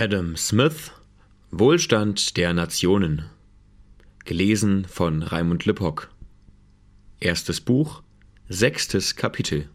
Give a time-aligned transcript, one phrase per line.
[0.00, 0.92] Adam Smith
[1.50, 3.24] Wohlstand der Nationen.
[4.24, 6.08] Gelesen von Raimund Lippock.
[7.18, 8.04] Erstes Buch
[8.48, 9.68] Sechstes Kapitel.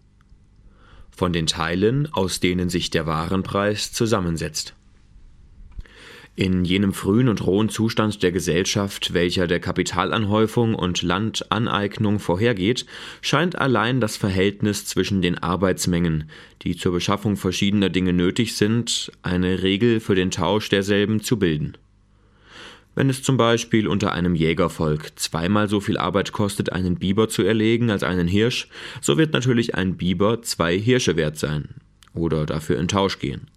[1.11, 4.75] Von den Teilen, aus denen sich der Warenpreis zusammensetzt
[6.35, 12.87] in jenem frühen und rohen Zustand der Gesellschaft, welcher der Kapitalanhäufung und Landaneignung vorhergeht,
[13.21, 16.29] scheint allein das Verhältnis zwischen den Arbeitsmengen,
[16.63, 21.77] die zur Beschaffung verschiedener Dinge nötig sind, eine Regel für den Tausch derselben zu bilden.
[22.95, 27.43] Wenn es zum Beispiel unter einem Jägervolk zweimal so viel Arbeit kostet, einen Biber zu
[27.43, 28.69] erlegen als einen Hirsch,
[29.01, 31.69] so wird natürlich ein Biber zwei Hirsche wert sein
[32.13, 33.47] oder dafür in Tausch gehen.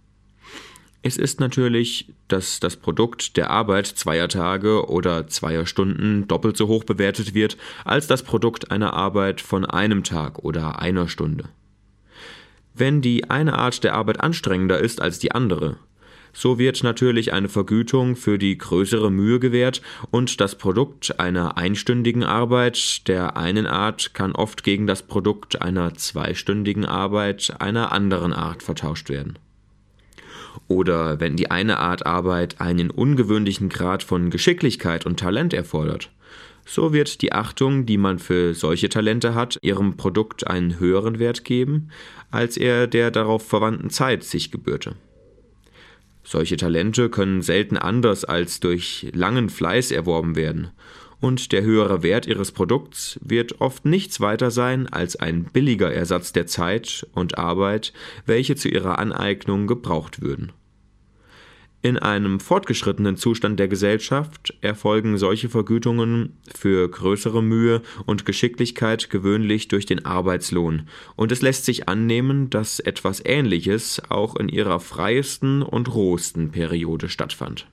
[1.03, 6.67] Es ist natürlich, dass das Produkt der Arbeit zweier Tage oder zweier Stunden doppelt so
[6.67, 11.45] hoch bewertet wird als das Produkt einer Arbeit von einem Tag oder einer Stunde.
[12.73, 15.77] Wenn die eine Art der Arbeit anstrengender ist als die andere,
[16.33, 19.81] so wird natürlich eine Vergütung für die größere Mühe gewährt
[20.11, 25.95] und das Produkt einer einstündigen Arbeit der einen Art kann oft gegen das Produkt einer
[25.95, 29.39] zweistündigen Arbeit einer anderen Art vertauscht werden.
[30.67, 36.09] Oder wenn die eine Art Arbeit einen ungewöhnlichen Grad von Geschicklichkeit und Talent erfordert,
[36.65, 41.45] so wird die Achtung, die man für solche Talente hat, ihrem Produkt einen höheren Wert
[41.45, 41.89] geben,
[42.29, 44.95] als er der darauf verwandten Zeit sich gebührte.
[46.23, 50.71] Solche Talente können selten anders als durch langen Fleiß erworben werden,
[51.19, 56.33] und der höhere Wert ihres Produkts wird oft nichts weiter sein als ein billiger Ersatz
[56.33, 57.93] der Zeit und Arbeit,
[58.25, 60.51] welche zu ihrer Aneignung gebraucht würden.
[61.83, 69.67] In einem fortgeschrittenen Zustand der Gesellschaft erfolgen solche Vergütungen für größere Mühe und Geschicklichkeit gewöhnlich
[69.67, 75.61] durch den Arbeitslohn, und es lässt sich annehmen, dass etwas Ähnliches auch in ihrer freiesten
[75.61, 77.67] und rohesten Periode stattfand.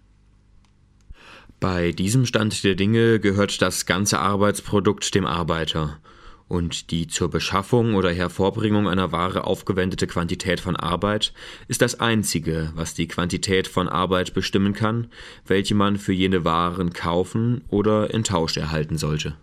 [1.65, 5.99] Bei diesem Stand der Dinge gehört das ganze Arbeitsprodukt dem Arbeiter,
[6.47, 11.33] und die zur Beschaffung oder Hervorbringung einer Ware aufgewendete Quantität von Arbeit
[11.67, 15.07] ist das Einzige, was die Quantität von Arbeit bestimmen kann,
[15.47, 19.35] welche man für jene Waren kaufen oder in Tausch erhalten sollte.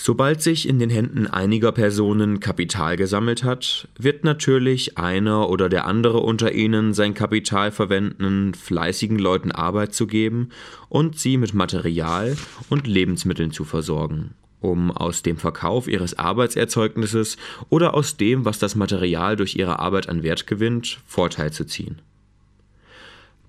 [0.00, 5.88] Sobald sich in den Händen einiger Personen Kapital gesammelt hat, wird natürlich einer oder der
[5.88, 10.50] andere unter ihnen sein Kapital verwenden, fleißigen Leuten Arbeit zu geben
[10.88, 12.36] und sie mit Material
[12.68, 17.36] und Lebensmitteln zu versorgen, um aus dem Verkauf ihres Arbeitserzeugnisses
[17.68, 22.00] oder aus dem, was das Material durch ihre Arbeit an Wert gewinnt, Vorteil zu ziehen.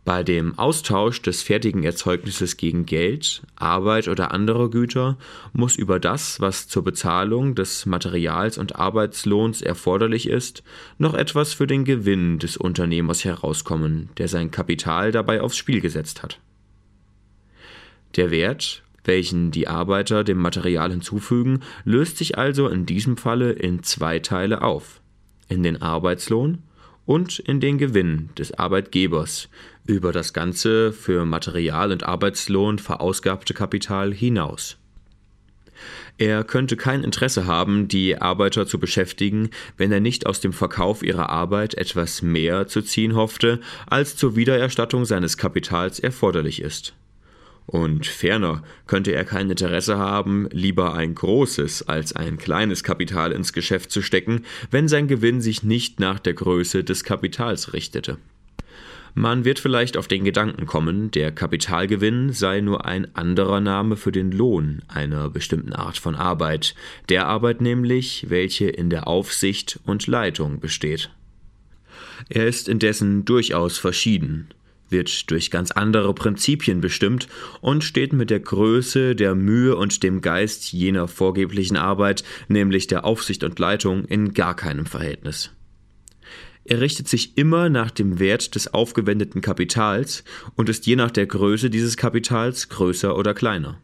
[0.10, 5.20] Bei dem Austausch des fertigen Erzeugnisses gegen Geld, Arbeit oder andere Güter
[5.54, 10.64] muss über das, was zur Bezahlung des Materials und Arbeitslohns erforderlich ist,
[10.98, 16.24] noch etwas für den Gewinn des Unternehmers herauskommen, der sein Kapital dabei aufs Spiel gesetzt
[16.24, 16.40] hat.
[18.16, 23.84] Der Wert, welchen die Arbeiter dem Material hinzufügen, löst sich also in diesem Falle in
[23.84, 25.02] zwei Teile auf,
[25.50, 26.64] in den Arbeitslohn
[27.10, 29.50] und in den Gewinn des Arbeitgebers
[29.88, 34.78] über das ganze für Material und Arbeitslohn verausgabte Kapital hinaus.
[36.20, 41.02] Er könnte kein Interesse haben, die Arbeiter zu beschäftigen, wenn er nicht aus dem Verkauf
[41.02, 46.94] ihrer Arbeit etwas mehr zu ziehen hoffte, als zur Wiedererstattung seines Kapitals erforderlich ist.
[47.70, 53.54] Und ferner könnte er kein Interesse haben, lieber ein großes als ein kleines Kapital ins
[53.54, 58.18] Geschäft zu stecken, wenn sein Gewinn sich nicht nach der Größe des Kapitals richtete.
[59.14, 64.12] Man wird vielleicht auf den Gedanken kommen, der Kapitalgewinn sei nur ein anderer Name für
[64.12, 66.74] den Lohn einer bestimmten Art von Arbeit,
[67.10, 71.12] der Arbeit nämlich, welche in der Aufsicht und Leitung besteht.
[72.30, 74.48] Er ist indessen durchaus verschieden,
[74.90, 77.28] wird durch ganz andere Prinzipien bestimmt
[77.62, 83.06] und steht mit der Größe, der Mühe und dem Geist jener vorgeblichen Arbeit, nämlich der
[83.06, 85.52] Aufsicht und Leitung, in gar keinem Verhältnis.
[86.66, 90.24] Er richtet sich immer nach dem Wert des aufgewendeten Kapitals
[90.56, 93.82] und ist je nach der Größe dieses Kapitals größer oder kleiner.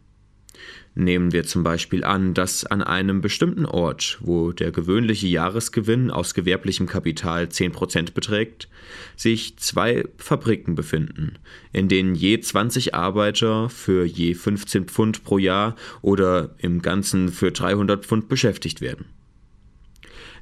[0.98, 6.34] Nehmen wir zum Beispiel an, dass an einem bestimmten Ort, wo der gewöhnliche Jahresgewinn aus
[6.34, 8.70] gewerblichem Kapital 10% beträgt,
[9.18, 11.38] sich zwei Fabriken befinden,
[11.74, 17.52] in denen je 20 Arbeiter für je 15 Pfund pro Jahr oder im Ganzen für
[17.52, 19.06] 300 Pfund beschäftigt werden.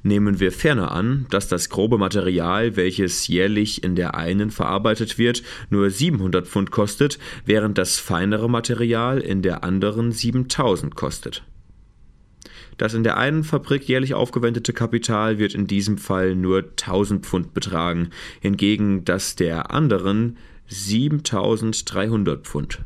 [0.06, 5.42] Nehmen wir ferner an, dass das grobe Material, welches jährlich in der einen verarbeitet wird,
[5.70, 11.42] nur 700 Pfund kostet, während das feinere Material in der anderen 7000 kostet.
[12.76, 17.54] Das in der einen Fabrik jährlich aufgewendete Kapital wird in diesem Fall nur 1000 Pfund
[17.54, 18.10] betragen,
[18.40, 20.36] hingegen das der anderen
[20.66, 22.80] 7300 Pfund.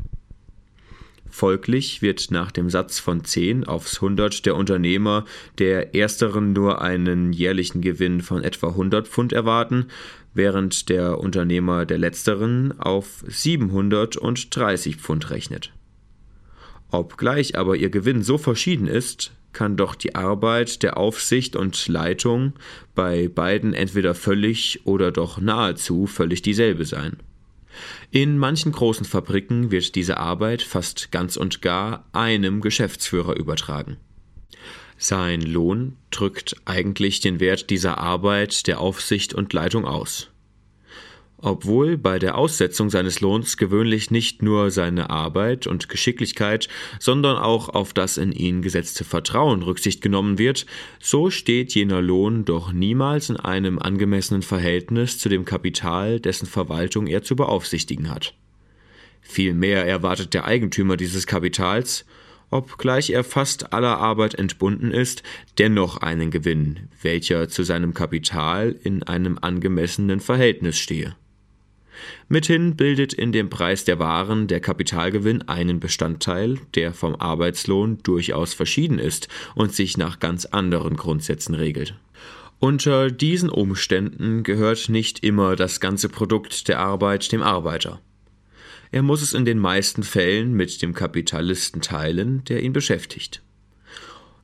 [1.31, 5.25] Folglich wird nach dem Satz von 10 aufs 100 der Unternehmer
[5.59, 9.87] der ersteren nur einen jährlichen Gewinn von etwa 100 Pfund erwarten,
[10.35, 15.73] während der Unternehmer der letzteren auf 730 Pfund rechnet.
[16.91, 22.53] Obgleich aber ihr Gewinn so verschieden ist, kann doch die Arbeit der Aufsicht und Leitung
[22.95, 27.17] bei beiden entweder völlig oder doch nahezu völlig dieselbe sein.
[28.11, 33.97] In manchen großen Fabriken wird diese Arbeit fast ganz und gar einem Geschäftsführer übertragen.
[34.97, 40.31] Sein Lohn drückt eigentlich den Wert dieser Arbeit der Aufsicht und Leitung aus.
[41.41, 46.69] Obwohl bei der Aussetzung seines Lohns gewöhnlich nicht nur seine Arbeit und Geschicklichkeit,
[46.99, 50.67] sondern auch auf das in ihn gesetzte Vertrauen Rücksicht genommen wird,
[50.99, 57.07] so steht jener Lohn doch niemals in einem angemessenen Verhältnis zu dem Kapital, dessen Verwaltung
[57.07, 58.35] er zu beaufsichtigen hat.
[59.21, 62.05] Vielmehr erwartet der Eigentümer dieses Kapitals,
[62.51, 65.23] obgleich er fast aller Arbeit entbunden ist,
[65.59, 71.15] dennoch einen Gewinn, welcher zu seinem Kapital in einem angemessenen Verhältnis stehe.
[72.29, 78.55] Mithin bildet in dem Preis der Waren der Kapitalgewinn einen Bestandteil, der vom Arbeitslohn durchaus
[78.55, 81.95] verschieden ist und sich nach ganz anderen Grundsätzen regelt.
[82.61, 88.01] Unter diesen Umständen gehört nicht immer das ganze Produkt der Arbeit dem Arbeiter.
[88.91, 93.43] Er muss es in den meisten Fällen mit dem Kapitalisten teilen, der ihn beschäftigt.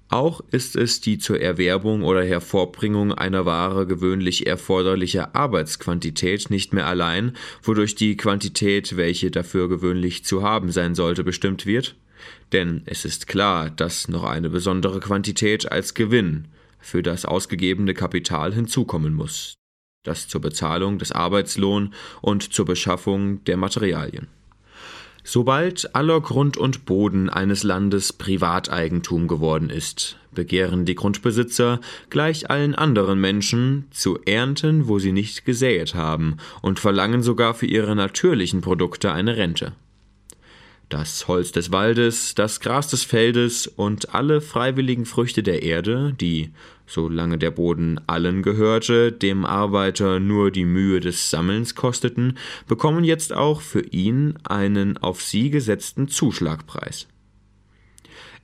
[0.08, 6.86] Auch ist es die zur Erwerbung oder Hervorbringung einer Ware gewöhnlich erforderliche Arbeitsquantität nicht mehr
[6.86, 11.96] allein, wodurch die Quantität, welche dafür gewöhnlich zu haben sein sollte, bestimmt wird,
[12.52, 16.48] denn es ist klar, dass noch eine besondere Quantität als Gewinn
[16.78, 19.54] für das ausgegebene Kapital hinzukommen muss,
[20.04, 24.28] das zur Bezahlung des Arbeitslohn und zur Beschaffung der Materialien.
[25.26, 31.80] Sobald aller Grund und Boden eines Landes Privateigentum geworden ist, begehren die Grundbesitzer,
[32.10, 37.66] gleich allen anderen Menschen, zu ernten, wo sie nicht gesäet haben, und verlangen sogar für
[37.66, 39.72] ihre natürlichen Produkte eine Rente.
[40.88, 46.50] Das Holz des Waldes, das Gras des Feldes und alle freiwilligen Früchte der Erde, die,
[46.86, 52.36] solange der Boden allen gehörte, dem Arbeiter nur die Mühe des Sammelns kosteten,
[52.68, 57.08] bekommen jetzt auch für ihn einen auf sie gesetzten Zuschlagpreis.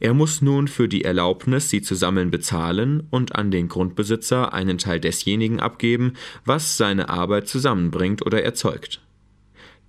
[0.02, 4.78] Er muss nun für die Erlaubnis, sie zu sammeln, bezahlen und an den Grundbesitzer einen
[4.78, 6.14] Teil desjenigen abgeben,
[6.46, 9.02] was seine Arbeit zusammenbringt oder erzeugt.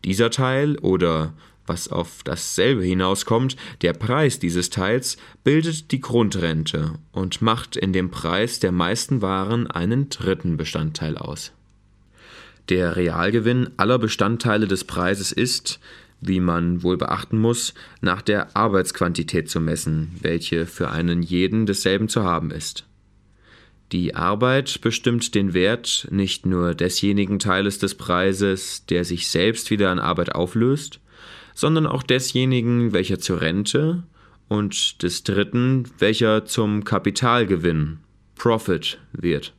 [0.03, 1.33] Dieser Teil oder
[1.71, 5.15] was auf dasselbe hinauskommt, der Preis dieses Teils
[5.45, 11.53] bildet die Grundrente und macht in dem Preis der meisten Waren einen dritten Bestandteil aus.
[12.67, 15.79] Der Realgewinn aller Bestandteile des Preises ist,
[16.19, 22.09] wie man wohl beachten muss, nach der Arbeitsquantität zu messen, welche für einen jeden desselben
[22.09, 22.85] zu haben ist.
[23.93, 29.89] Die Arbeit bestimmt den Wert nicht nur desjenigen Teiles des Preises, der sich selbst wieder
[29.89, 30.99] an Arbeit auflöst,
[31.61, 34.01] sondern auch desjenigen, welcher zur Rente
[34.47, 37.99] und des dritten, welcher zum Kapitalgewinn,
[38.33, 39.53] Profit, wird.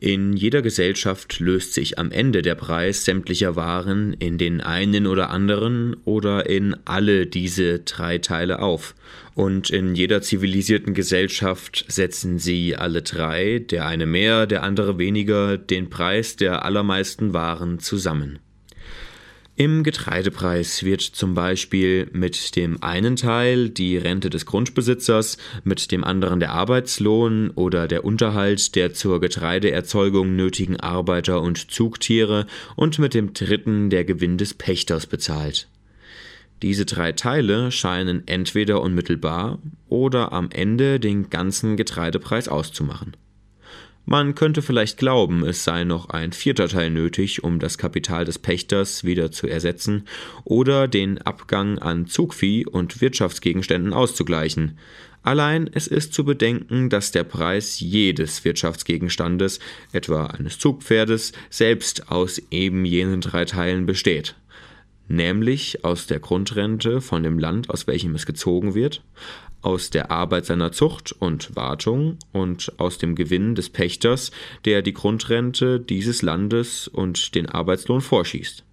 [0.00, 5.28] In jeder Gesellschaft löst sich am Ende der Preis sämtlicher Waren in den einen oder
[5.28, 8.94] anderen oder in alle diese drei Teile auf,
[9.34, 15.58] und in jeder zivilisierten Gesellschaft setzen sie alle drei, der eine mehr, der andere weniger,
[15.58, 18.38] den Preis der allermeisten Waren zusammen.
[19.60, 26.04] Im Getreidepreis wird zum Beispiel mit dem einen Teil die Rente des Grundbesitzers, mit dem
[26.04, 32.46] anderen der Arbeitslohn oder der Unterhalt der zur Getreideerzeugung nötigen Arbeiter und Zugtiere
[32.76, 35.66] und mit dem dritten der Gewinn des Pächters bezahlt.
[36.62, 43.16] Diese drei Teile scheinen entweder unmittelbar oder am Ende den ganzen Getreidepreis auszumachen.
[44.10, 48.38] Man könnte vielleicht glauben, es sei noch ein vierter Teil nötig, um das Kapital des
[48.38, 50.06] Pächters wieder zu ersetzen
[50.44, 54.78] oder den Abgang an Zugvieh und Wirtschaftsgegenständen auszugleichen.
[55.22, 59.60] Allein es ist zu bedenken, dass der Preis jedes Wirtschaftsgegenstandes,
[59.92, 64.36] etwa eines Zugpferdes, selbst aus eben jenen drei Teilen besteht
[65.08, 69.02] nämlich aus der Grundrente von dem Land, aus welchem es gezogen wird,
[69.62, 74.30] aus der Arbeit seiner Zucht und Wartung und aus dem Gewinn des Pächters,
[74.64, 78.64] der die Grundrente dieses Landes und den Arbeitslohn vorschießt.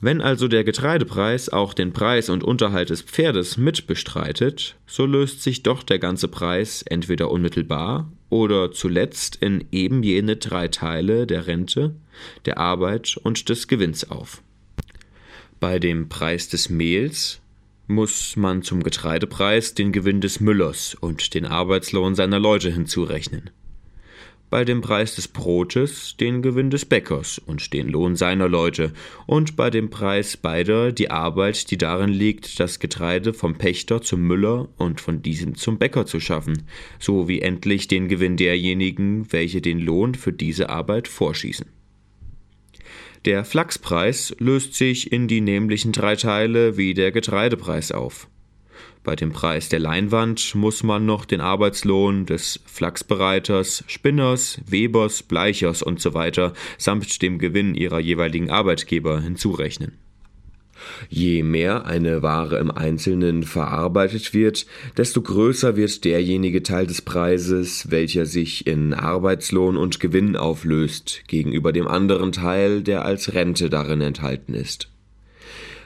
[0.00, 5.42] Wenn also der Getreidepreis auch den Preis und Unterhalt des Pferdes mit bestreitet, so löst
[5.42, 11.46] sich doch der ganze Preis entweder unmittelbar oder zuletzt in eben jene drei Teile der
[11.46, 11.94] Rente,
[12.44, 14.42] der Arbeit und des Gewinns auf.
[15.60, 17.40] Bei dem Preis des Mehls
[17.86, 23.50] muss man zum Getreidepreis den Gewinn des Müllers und den Arbeitslohn seiner Leute hinzurechnen
[24.54, 28.92] bei dem Preis des Brotes den Gewinn des Bäckers und den Lohn seiner Leute
[29.26, 34.20] und bei dem Preis beider die Arbeit, die darin liegt, das Getreide vom Pächter zum
[34.20, 36.68] Müller und von diesem zum Bäcker zu schaffen,
[37.00, 41.66] sowie endlich den Gewinn derjenigen, welche den Lohn für diese Arbeit vorschießen.
[43.24, 48.28] Der Flachspreis löst sich in die nämlichen drei Teile wie der Getreidepreis auf.
[49.02, 55.86] Bei dem Preis der Leinwand muss man noch den Arbeitslohn des Flachsbereiters, Spinners, Webers, Bleichers
[55.86, 56.32] usw.
[56.34, 60.03] So samt dem Gewinn ihrer jeweiligen Arbeitgeber hinzurechnen.
[61.08, 64.66] Je mehr eine Ware im Einzelnen verarbeitet wird,
[64.96, 71.72] desto größer wird derjenige Teil des Preises, welcher sich in Arbeitslohn und Gewinn auflöst, gegenüber
[71.72, 74.90] dem anderen Teil, der als Rente darin enthalten ist.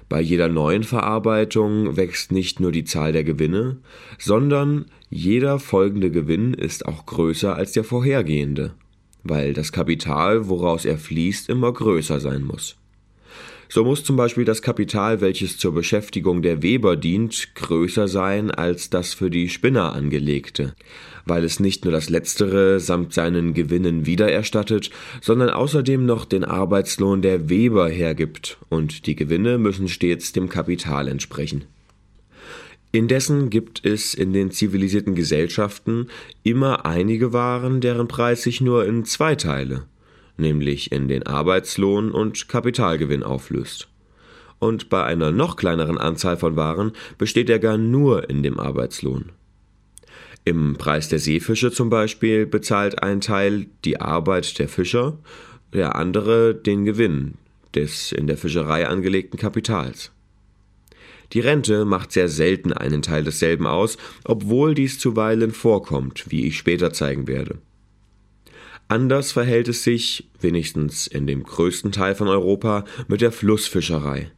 [0.09, 3.77] Bei jeder neuen Verarbeitung wächst nicht nur die Zahl der Gewinne,
[4.19, 8.75] sondern jeder folgende Gewinn ist auch größer als der vorhergehende,
[9.23, 12.78] weil das Kapital, woraus er fließt, immer größer sein muss.
[13.71, 18.89] So muss zum Beispiel das Kapital, welches zur Beschäftigung der Weber dient, größer sein als
[18.89, 20.75] das für die Spinner angelegte,
[21.27, 27.21] weil es nicht nur das letztere samt seinen Gewinnen wiedererstattet, sondern außerdem noch den Arbeitslohn
[27.21, 31.65] der Weber hergibt, und die Gewinne müssen stets dem Kapital entsprechen.
[32.91, 36.09] Indessen gibt es in den zivilisierten Gesellschaften
[36.43, 39.85] immer einige Waren, deren Preis sich nur in zwei Teile,
[40.39, 43.89] nämlich in den Arbeitslohn und Kapitalgewinn auflöst.
[44.59, 49.33] Und bei einer noch kleineren Anzahl von Waren besteht er gar nur in dem Arbeitslohn.
[50.45, 55.19] Im Preis der Seefische zum Beispiel bezahlt ein Teil die Arbeit der Fischer,
[55.73, 57.35] der andere den Gewinn
[57.75, 60.11] des in der Fischerei angelegten Kapitals.
[61.35, 66.57] Die Rente macht sehr selten einen Teil desselben aus, obwohl dies zuweilen vorkommt, wie ich
[66.57, 67.59] später zeigen werde.
[68.89, 74.31] Anders verhält es sich, wenigstens in dem größten Teil von Europa, mit der Flussfischerei.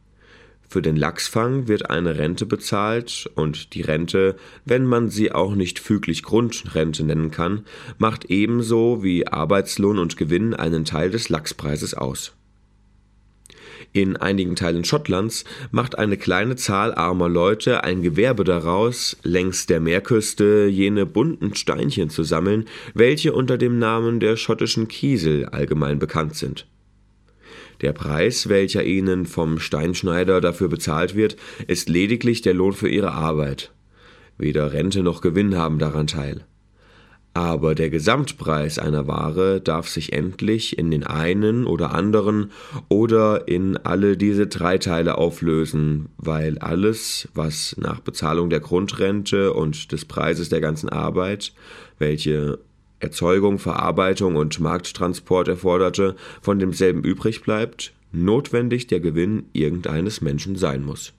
[0.67, 5.79] Für den Lachsfang wird eine Rente bezahlt und die Rente, wenn man sie auch nicht
[5.79, 7.65] füglich Grundrente nennen kann,
[7.97, 12.33] macht ebenso wie Arbeitslohn und Gewinn einen Teil des Lachspreises aus.
[13.93, 19.81] In einigen Teilen Schottlands macht eine kleine Zahl armer Leute ein Gewerbe daraus, längs der
[19.81, 26.35] Meerküste jene bunten Steinchen zu sammeln, welche unter dem Namen der schottischen Kiesel allgemein bekannt
[26.35, 26.67] sind.
[27.81, 31.35] Der Preis, welcher ihnen vom Steinschneider dafür bezahlt wird,
[31.67, 33.71] ist lediglich der Lohn für ihre Arbeit.
[34.37, 36.45] Weder Rente noch Gewinn haben daran teil.
[37.33, 42.51] Aber der Gesamtpreis einer Ware darf sich endlich in den einen oder anderen
[42.89, 49.93] oder in alle diese drei Teile auflösen, weil alles, was nach Bezahlung der Grundrente und
[49.93, 51.53] des Preises der ganzen Arbeit,
[51.99, 52.59] welche
[52.99, 60.83] Erzeugung, Verarbeitung und Markttransport erforderte, von demselben übrig bleibt, notwendig der Gewinn irgendeines Menschen sein
[60.83, 61.13] muss.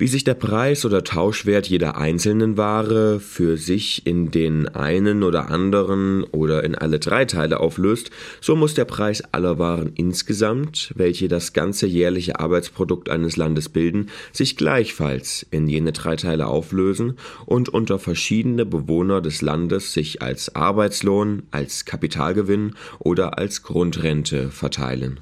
[0.00, 5.50] Wie sich der Preis oder Tauschwert jeder einzelnen Ware für sich in den einen oder
[5.50, 11.28] anderen oder in alle drei Teile auflöst, so muss der Preis aller Waren insgesamt, welche
[11.28, 17.68] das ganze jährliche Arbeitsprodukt eines Landes bilden, sich gleichfalls in jene drei Teile auflösen und
[17.68, 25.20] unter verschiedene Bewohner des Landes sich als Arbeitslohn, als Kapitalgewinn oder als Grundrente verteilen.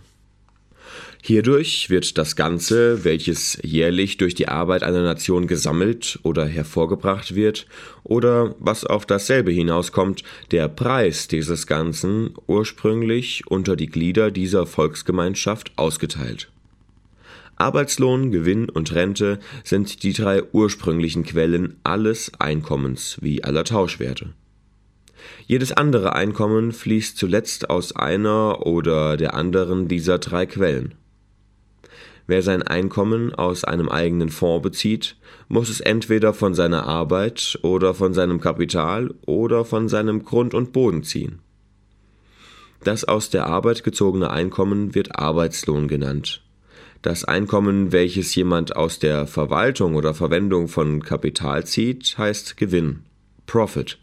[1.22, 7.66] Hierdurch wird das Ganze, welches jährlich durch die Arbeit einer Nation gesammelt oder hervorgebracht wird,
[8.04, 10.22] oder was auf dasselbe hinauskommt,
[10.52, 16.50] der Preis dieses Ganzen ursprünglich unter die Glieder dieser Volksgemeinschaft ausgeteilt.
[17.56, 24.32] Arbeitslohn, Gewinn und Rente sind die drei ursprünglichen Quellen alles Einkommens wie aller Tauschwerte.
[25.46, 30.94] Jedes andere Einkommen fließt zuletzt aus einer oder der anderen dieser drei Quellen.
[32.28, 35.16] Wer sein Einkommen aus einem eigenen Fonds bezieht,
[35.48, 40.74] muss es entweder von seiner Arbeit oder von seinem Kapital oder von seinem Grund und
[40.74, 41.38] Boden ziehen.
[42.84, 46.42] Das aus der Arbeit gezogene Einkommen wird Arbeitslohn genannt.
[47.00, 53.04] Das Einkommen, welches jemand aus der Verwaltung oder Verwendung von Kapital zieht, heißt Gewinn,
[53.46, 53.98] Profit.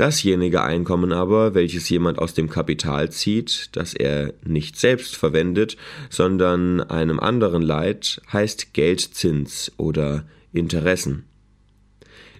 [0.00, 5.76] Dasjenige Einkommen aber, welches jemand aus dem Kapital zieht, das er nicht selbst verwendet,
[6.08, 11.24] sondern einem anderen leiht, heißt Geldzins oder Interessen.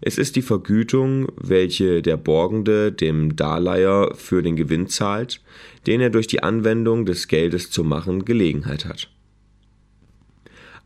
[0.00, 5.42] Es ist die Vergütung, welche der Borgende dem Darleiher für den Gewinn zahlt,
[5.86, 9.10] den er durch die Anwendung des Geldes zu machen Gelegenheit hat.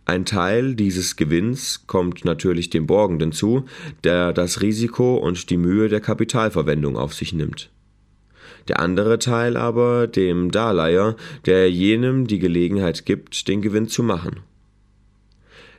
[0.06, 3.64] Ein Teil dieses Gewinns kommt natürlich dem Borgenden zu,
[4.04, 7.70] der das Risiko und die Mühe der Kapitalverwendung auf sich nimmt.
[8.68, 14.40] Der andere Teil aber dem Darleiher, der jenem die Gelegenheit gibt, den Gewinn zu machen.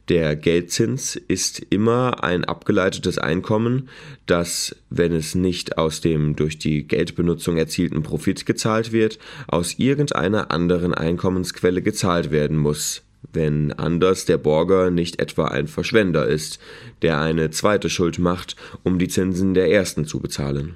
[0.08, 3.90] Der Geldzins ist immer ein abgeleitetes Einkommen,
[4.28, 9.18] das, wenn es nicht aus dem durch die Geldbenutzung erzielten Profit gezahlt wird,
[9.48, 16.28] aus irgendeiner anderen Einkommensquelle gezahlt werden muss, wenn anders der Borger nicht etwa ein Verschwender
[16.28, 16.60] ist,
[17.02, 20.76] der eine zweite Schuld macht, um die Zinsen der ersten zu bezahlen.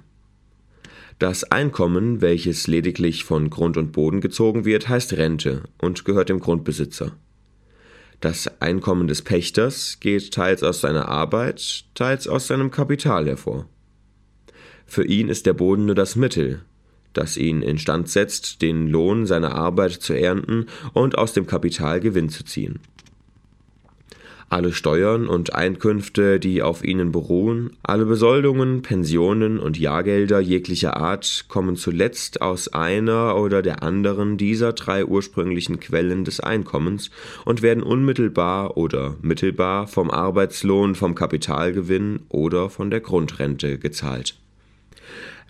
[1.19, 6.39] Das Einkommen, welches lediglich von Grund und Boden gezogen wird, heißt Rente und gehört dem
[6.39, 7.11] Grundbesitzer.
[8.21, 13.67] Das Einkommen des Pächters geht teils aus seiner Arbeit, teils aus seinem Kapital hervor.
[14.85, 16.61] Für ihn ist der Boden nur das Mittel,
[17.13, 22.29] das ihn instand setzt, den Lohn seiner Arbeit zu ernten und aus dem Kapital Gewinn
[22.29, 22.79] zu ziehen.
[24.51, 31.45] Alle Steuern und Einkünfte, die auf ihnen beruhen, alle Besoldungen, Pensionen und Jahrgelder jeglicher Art
[31.49, 37.11] kommen zuletzt aus einer oder der anderen dieser drei ursprünglichen Quellen des Einkommens
[37.45, 44.35] und werden unmittelbar oder mittelbar vom Arbeitslohn, vom Kapitalgewinn oder von der Grundrente gezahlt.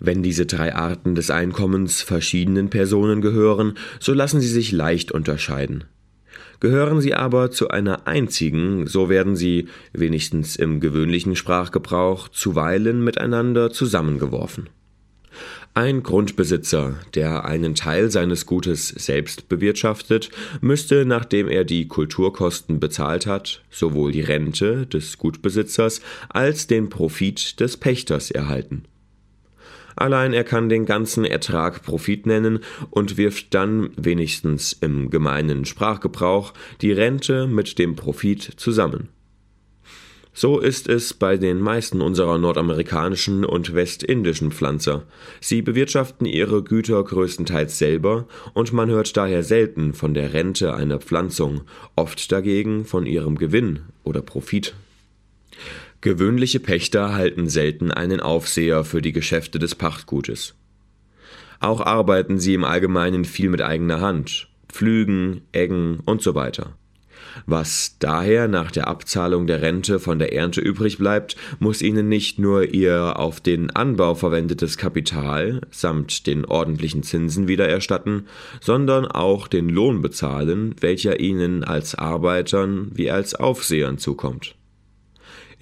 [0.00, 5.84] Wenn diese drei Arten des Einkommens verschiedenen Personen gehören, so lassen sie sich leicht unterscheiden.
[6.58, 13.70] Gehören sie aber zu einer einzigen, so werden sie, wenigstens im gewöhnlichen Sprachgebrauch, zuweilen miteinander
[13.70, 14.68] zusammengeworfen.
[15.72, 20.30] Ein Grundbesitzer, der einen Teil seines Gutes selbst bewirtschaftet,
[20.60, 27.60] müsste, nachdem er die Kulturkosten bezahlt hat, sowohl die Rente des Gutbesitzers als den Profit
[27.60, 28.82] des Pächters erhalten.
[29.96, 36.52] Allein er kann den ganzen Ertrag Profit nennen und wirft dann, wenigstens im gemeinen Sprachgebrauch,
[36.80, 39.08] die Rente mit dem Profit zusammen.
[40.32, 45.02] So ist es bei den meisten unserer nordamerikanischen und westindischen Pflanzer.
[45.40, 50.98] Sie bewirtschaften ihre Güter größtenteils selber und man hört daher selten von der Rente einer
[51.00, 51.62] Pflanzung,
[51.96, 54.74] oft dagegen von ihrem Gewinn oder Profit.
[56.02, 60.54] Gewöhnliche Pächter halten selten einen Aufseher für die Geschäfte des Pachtgutes.
[61.60, 66.74] Auch arbeiten sie im Allgemeinen viel mit eigener Hand, pflügen, eggen und so weiter.
[67.44, 72.38] Was daher nach der Abzahlung der Rente von der Ernte übrig bleibt, muss ihnen nicht
[72.38, 78.26] nur ihr auf den Anbau verwendetes Kapital samt den ordentlichen Zinsen wiedererstatten,
[78.62, 84.54] sondern auch den Lohn bezahlen, welcher ihnen als Arbeitern wie als Aufsehern zukommt.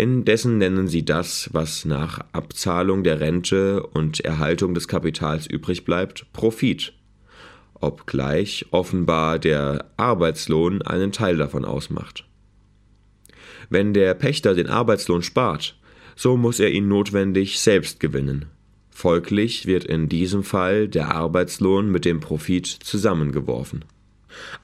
[0.00, 6.32] Indessen nennen sie das, was nach Abzahlung der Rente und Erhaltung des Kapitals übrig bleibt,
[6.32, 6.92] Profit,
[7.74, 12.24] obgleich offenbar der Arbeitslohn einen Teil davon ausmacht.
[13.70, 15.76] Wenn der Pächter den Arbeitslohn spart,
[16.14, 18.46] so muss er ihn notwendig selbst gewinnen.
[18.90, 23.84] Folglich wird in diesem Fall der Arbeitslohn mit dem Profit zusammengeworfen.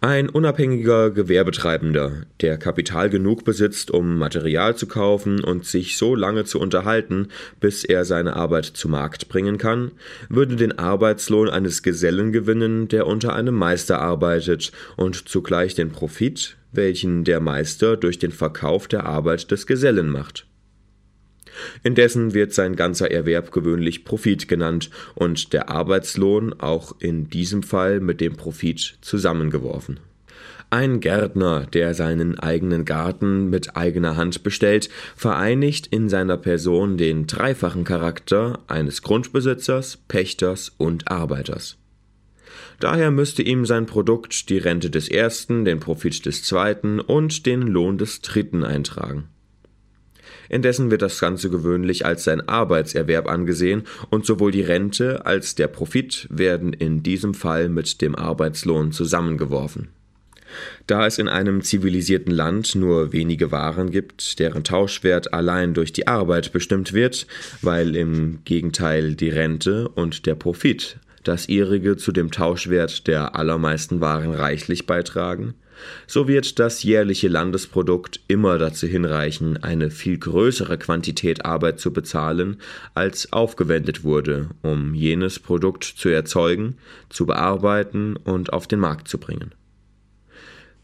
[0.00, 6.44] Ein unabhängiger Gewerbetreibender, der Kapital genug besitzt, um Material zu kaufen und sich so lange
[6.44, 7.29] zu unterhalten,
[7.61, 9.92] bis er seine Arbeit zu Markt bringen kann,
[10.29, 16.57] würde den Arbeitslohn eines Gesellen gewinnen, der unter einem Meister arbeitet und zugleich den Profit,
[16.72, 20.46] welchen der Meister durch den Verkauf der Arbeit des Gesellen macht.
[21.83, 28.00] Indessen wird sein ganzer Erwerb gewöhnlich Profit genannt und der Arbeitslohn auch in diesem Fall
[28.00, 30.00] mit dem Profit zusammengeworfen.
[30.70, 37.27] Ein Gärtner, der seinen eigenen Garten mit eigener Hand bestellt, vereinigt in seiner Person den
[37.27, 41.77] dreifachen Charakter eines Grundbesitzers, Pächters und Arbeiters.
[42.81, 47.62] Daher müsste ihm sein Produkt die Rente des ersten, den Profit des zweiten und den
[47.62, 49.29] Lohn des dritten eintragen.
[50.48, 55.68] Indessen wird das Ganze gewöhnlich als sein Arbeitserwerb angesehen und sowohl die Rente als der
[55.68, 59.88] Profit werden in diesem Fall mit dem Arbeitslohn zusammengeworfen.
[60.87, 66.07] Da es in einem zivilisierten Land nur wenige Waren gibt, deren Tauschwert allein durch die
[66.07, 67.26] Arbeit bestimmt wird,
[67.62, 74.00] weil im Gegenteil die Rente und der Profit das ihrige zu dem Tauschwert der allermeisten
[74.00, 75.54] Waren reichlich beitragen,
[76.06, 82.58] so wird das jährliche Landesprodukt immer dazu hinreichen, eine viel größere Quantität Arbeit zu bezahlen,
[82.94, 86.76] als aufgewendet wurde, um jenes Produkt zu erzeugen,
[87.08, 89.52] zu bearbeiten und auf den Markt zu bringen.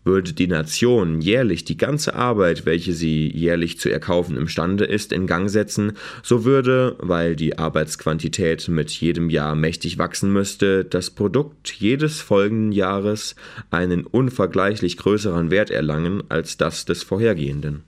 [0.03, 5.27] Würde die Nation jährlich die ganze Arbeit, welche sie jährlich zu erkaufen imstande ist, in
[5.27, 11.73] Gang setzen, so würde, weil die Arbeitsquantität mit jedem Jahr mächtig wachsen müsste, das Produkt
[11.73, 13.37] jedes folgenden Jahres
[13.71, 17.83] einen unvergleichlich größeren Wert erlangen als das des vorhergehenden.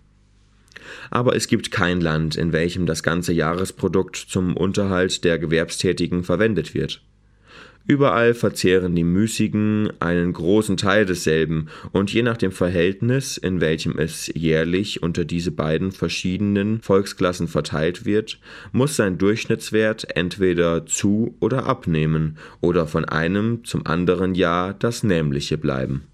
[1.11, 6.75] Aber es gibt kein Land, in welchem das ganze Jahresprodukt zum Unterhalt der Gewerbstätigen verwendet
[6.75, 7.03] wird.
[7.86, 13.98] Überall verzehren die Müßigen einen großen Teil desselben, und je nach dem Verhältnis, in welchem
[13.98, 18.38] es jährlich unter diese beiden verschiedenen Volksklassen verteilt wird,
[18.70, 25.58] muss sein Durchschnittswert entweder zu oder abnehmen oder von einem zum anderen Jahr das nämliche
[25.58, 26.04] bleiben